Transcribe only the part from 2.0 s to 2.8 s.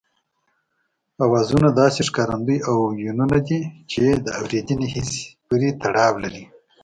ښکارندې او